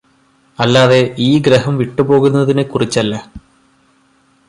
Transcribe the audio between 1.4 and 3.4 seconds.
ഗ്രഹം വിട്ടുപോകുന്നതിനെ കുറിച്ചല്ല